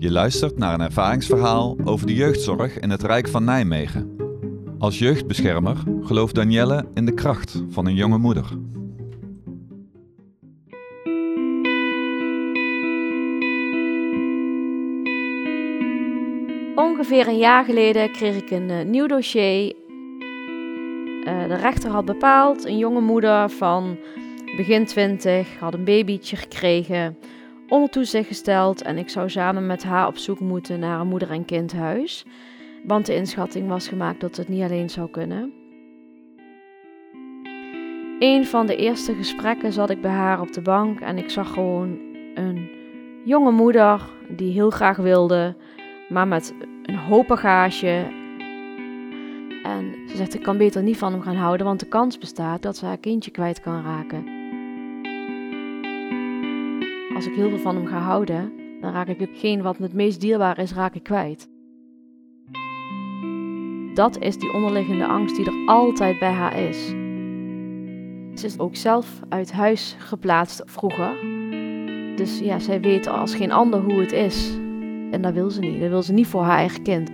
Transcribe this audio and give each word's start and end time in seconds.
Je 0.00 0.10
luistert 0.10 0.58
naar 0.58 0.74
een 0.74 0.80
ervaringsverhaal 0.80 1.76
over 1.84 2.06
de 2.06 2.14
jeugdzorg 2.14 2.78
in 2.78 2.90
het 2.90 3.02
Rijk 3.02 3.28
van 3.28 3.44
Nijmegen. 3.44 4.16
Als 4.78 4.98
jeugdbeschermer 4.98 5.76
gelooft 6.02 6.34
Danielle 6.34 6.88
in 6.94 7.06
de 7.06 7.14
kracht 7.14 7.62
van 7.68 7.86
een 7.86 7.94
jonge 7.94 8.18
moeder. 8.18 8.44
Ongeveer 16.74 17.28
een 17.28 17.38
jaar 17.38 17.64
geleden 17.64 18.12
kreeg 18.12 18.36
ik 18.36 18.50
een 18.50 18.68
uh, 18.68 18.84
nieuw 18.84 19.06
dossier. 19.06 19.74
Uh, 21.24 21.48
de 21.48 21.56
rechter 21.60 21.90
had 21.90 22.04
bepaald, 22.04 22.64
een 22.64 22.78
jonge 22.78 23.00
moeder 23.00 23.50
van 23.50 23.98
begin 24.56 24.86
20 24.86 25.58
had 25.58 25.74
een 25.74 25.84
babytje 25.84 26.36
gekregen, 26.36 27.16
onder 27.70 27.90
toezicht 27.90 28.28
gesteld 28.28 28.82
en 28.82 28.98
ik 28.98 29.08
zou 29.08 29.30
samen 29.30 29.66
met 29.66 29.82
haar 29.82 30.06
op 30.06 30.16
zoek 30.16 30.40
moeten 30.40 30.80
naar 30.80 31.00
een 31.00 31.08
moeder- 31.08 31.30
en 31.30 31.44
kindhuis. 31.44 32.24
Want 32.84 33.06
de 33.06 33.14
inschatting 33.14 33.68
was 33.68 33.88
gemaakt 33.88 34.20
dat 34.20 34.36
het 34.36 34.48
niet 34.48 34.62
alleen 34.62 34.90
zou 34.90 35.10
kunnen. 35.10 35.52
Een 38.18 38.46
van 38.46 38.66
de 38.66 38.76
eerste 38.76 39.14
gesprekken 39.14 39.72
zat 39.72 39.90
ik 39.90 40.00
bij 40.00 40.10
haar 40.10 40.40
op 40.40 40.52
de 40.52 40.60
bank 40.60 41.00
en 41.00 41.18
ik 41.18 41.30
zag 41.30 41.52
gewoon 41.52 41.98
een 42.34 42.70
jonge 43.24 43.50
moeder 43.50 44.00
die 44.28 44.52
heel 44.52 44.70
graag 44.70 44.96
wilde, 44.96 45.56
maar 46.08 46.28
met 46.28 46.54
een 46.82 46.98
hoop 46.98 47.26
bagage. 47.26 48.06
En 49.62 49.94
ze 50.08 50.16
zegt: 50.16 50.34
Ik 50.34 50.42
kan 50.42 50.56
beter 50.56 50.82
niet 50.82 50.98
van 50.98 51.12
hem 51.12 51.22
gaan 51.22 51.36
houden, 51.36 51.66
want 51.66 51.80
de 51.80 51.88
kans 51.88 52.18
bestaat 52.18 52.62
dat 52.62 52.76
ze 52.76 52.86
haar 52.86 52.98
kindje 52.98 53.30
kwijt 53.30 53.60
kan 53.60 53.82
raken. 53.82 54.39
Als 57.20 57.28
ik 57.28 57.34
heel 57.34 57.48
veel 57.48 57.58
van 57.58 57.76
hem 57.76 57.86
ga 57.86 57.98
houden, 57.98 58.52
dan 58.80 58.92
raak 58.92 59.08
ik 59.08 59.20
hetgeen 59.20 59.62
wat 59.62 59.78
het 59.78 59.92
meest 59.92 60.20
dierbaar 60.20 60.58
is, 60.58 60.72
raak 60.72 60.94
ik 60.94 61.02
kwijt. 61.02 61.48
Dat 63.94 64.18
is 64.18 64.36
die 64.38 64.52
onderliggende 64.52 65.06
angst 65.06 65.36
die 65.36 65.46
er 65.46 65.66
altijd 65.66 66.18
bij 66.18 66.32
haar 66.32 66.58
is. 66.58 66.86
Ze 68.40 68.46
is 68.46 68.58
ook 68.58 68.76
zelf 68.76 69.20
uit 69.28 69.52
huis 69.52 69.96
geplaatst 69.98 70.62
vroeger. 70.64 71.10
Dus 72.16 72.38
ja, 72.38 72.58
zij 72.58 72.80
weet 72.80 73.06
als 73.06 73.34
geen 73.34 73.52
ander 73.52 73.80
hoe 73.80 74.00
het 74.00 74.12
is. 74.12 74.54
En 75.10 75.20
dat 75.22 75.32
wil 75.32 75.50
ze 75.50 75.60
niet. 75.60 75.80
Dat 75.80 75.88
wil 75.88 76.02
ze 76.02 76.12
niet 76.12 76.26
voor 76.26 76.42
haar 76.42 76.58
eigen 76.58 76.82
kind. 76.82 77.10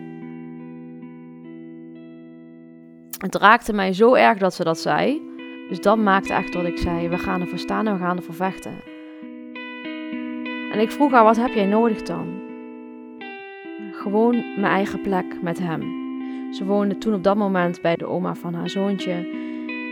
Het 3.18 3.34
raakte 3.34 3.72
mij 3.72 3.92
zo 3.92 4.14
erg 4.14 4.38
dat 4.38 4.54
ze 4.54 4.64
dat 4.64 4.78
zei. 4.78 5.22
Dus 5.68 5.80
dat 5.80 5.98
maakte 5.98 6.32
echt 6.32 6.52
dat 6.52 6.64
ik 6.64 6.78
zei: 6.78 7.08
we 7.08 7.18
gaan 7.18 7.40
ervoor 7.40 7.58
staan 7.58 7.86
en 7.86 7.92
we 7.92 8.00
gaan 8.00 8.16
ervoor 8.16 8.34
vechten. 8.34 8.95
En 10.76 10.82
ik 10.82 10.90
vroeg 10.90 11.10
haar: 11.10 11.24
wat 11.24 11.36
heb 11.36 11.54
jij 11.54 11.66
nodig 11.66 12.02
dan? 12.02 12.26
Gewoon 13.92 14.32
mijn 14.32 14.72
eigen 14.72 15.00
plek 15.00 15.42
met 15.42 15.58
hem. 15.58 15.82
Ze 16.52 16.64
woonde 16.64 16.98
toen 16.98 17.14
op 17.14 17.22
dat 17.22 17.36
moment 17.36 17.82
bij 17.82 17.96
de 17.96 18.06
oma 18.06 18.34
van 18.34 18.54
haar 18.54 18.70
zoontje. 18.70 19.12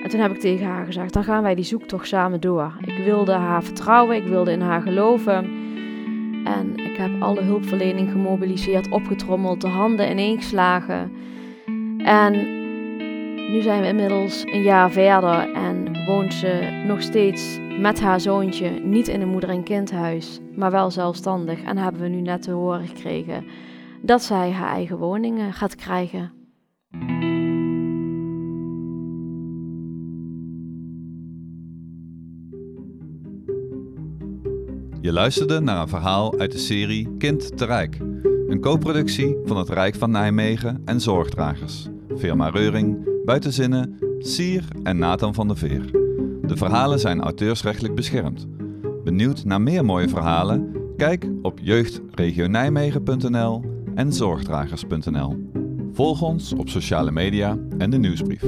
En 0.02 0.08
toen 0.10 0.20
heb 0.20 0.30
ik 0.30 0.40
tegen 0.40 0.66
haar 0.66 0.84
gezegd: 0.84 1.12
dan 1.12 1.24
gaan 1.24 1.42
wij 1.42 1.54
die 1.54 1.64
zoektocht 1.64 2.08
samen 2.08 2.40
door. 2.40 2.72
Ik 2.80 3.04
wilde 3.04 3.32
haar 3.32 3.62
vertrouwen, 3.62 4.16
ik 4.16 4.26
wilde 4.26 4.52
in 4.52 4.60
haar 4.60 4.82
geloven. 4.82 5.50
En 6.44 6.76
ik 6.76 6.96
heb 6.96 7.10
alle 7.22 7.40
hulpverlening 7.40 8.10
gemobiliseerd, 8.10 8.90
opgetrommeld, 8.90 9.60
de 9.60 9.68
handen 9.68 10.10
ineengeslagen. 10.10 11.12
En 11.98 12.32
nu 13.52 13.60
zijn 13.60 13.80
we 13.80 13.86
inmiddels 13.86 14.44
een 14.44 14.62
jaar 14.62 14.90
verder 14.90 15.52
en 15.52 15.93
woont 16.06 16.34
ze 16.34 16.82
nog 16.86 17.02
steeds 17.02 17.58
met 17.80 18.00
haar 18.00 18.20
zoontje, 18.20 18.70
niet 18.70 19.08
in 19.08 19.20
een 19.20 19.28
moeder- 19.28 19.50
en 19.50 19.62
kindhuis, 19.62 20.40
maar 20.56 20.70
wel 20.70 20.90
zelfstandig. 20.90 21.62
En 21.62 21.76
hebben 21.76 22.00
we 22.02 22.08
nu 22.08 22.20
net 22.20 22.42
te 22.42 22.50
horen 22.50 22.86
gekregen 22.86 23.44
dat 24.02 24.22
zij 24.22 24.50
haar 24.50 24.72
eigen 24.72 24.98
woning 24.98 25.56
gaat 25.56 25.74
krijgen. 25.74 26.32
Je 35.00 35.12
luisterde 35.12 35.60
naar 35.60 35.80
een 35.80 35.88
verhaal 35.88 36.38
uit 36.38 36.52
de 36.52 36.58
serie 36.58 37.16
Kind 37.18 37.56
te 37.56 37.64
Rijk. 37.64 37.98
Een 38.46 38.60
co-productie 38.60 39.36
van 39.44 39.56
het 39.56 39.68
Rijk 39.68 39.94
van 39.94 40.10
Nijmegen 40.10 40.82
en 40.84 41.00
Zorgdragers. 41.00 41.88
Firma 42.16 42.48
Reuring, 42.48 43.08
Buitenzinnen, 43.24 43.98
Sier 44.26 44.64
en 44.82 44.98
Nathan 44.98 45.34
van 45.34 45.48
der 45.48 45.56
Veer. 45.56 45.90
De 46.42 46.56
verhalen 46.56 47.00
zijn 47.00 47.20
auteursrechtelijk 47.20 47.94
beschermd. 47.94 48.46
Benieuwd 49.04 49.44
naar 49.44 49.60
meer 49.60 49.84
mooie 49.84 50.08
verhalen? 50.08 50.76
Kijk 50.96 51.28
op 51.42 51.58
jeugdregionijmegen.nl 51.62 53.62
en 53.94 54.12
zorgdragers.nl. 54.12 55.50
Volg 55.92 56.22
ons 56.22 56.52
op 56.52 56.68
sociale 56.68 57.10
media 57.10 57.58
en 57.78 57.90
de 57.90 57.98
nieuwsbrief. 57.98 58.44